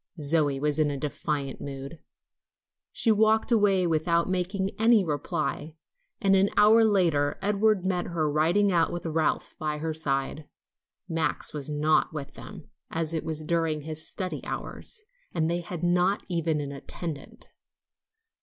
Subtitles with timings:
[0.19, 1.99] Zoe was in a defiant mood.
[2.91, 5.75] She walked away without making any reply,
[6.19, 10.49] and an hour later Edward met her riding out with Ralph by her side.
[11.07, 15.83] Max was not with them, as it was during his study hours, and they had
[15.83, 17.49] not even an attendant.